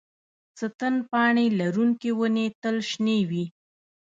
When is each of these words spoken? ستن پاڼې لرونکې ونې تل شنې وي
ستن 0.59 0.93
پاڼې 1.09 1.45
لرونکې 1.59 2.11
ونې 2.19 2.47
تل 2.61 2.77
شنې 2.89 3.19
وي 3.29 3.45